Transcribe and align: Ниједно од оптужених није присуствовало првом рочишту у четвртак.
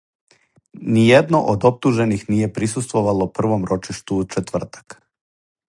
Ниједно 0.95 1.41
од 1.51 1.67
оптужених 1.71 2.23
није 2.35 2.49
присуствовало 2.57 3.29
првом 3.41 3.69
рочишту 3.73 4.21
у 4.23 4.29
четвртак. 4.37 4.99